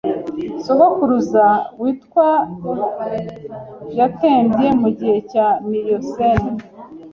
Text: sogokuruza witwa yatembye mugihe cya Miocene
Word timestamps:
sogokuruza 0.63 1.45
witwa 1.81 2.27
yatembye 3.99 4.67
mugihe 4.81 5.17
cya 5.31 5.47
Miocene 5.69 6.51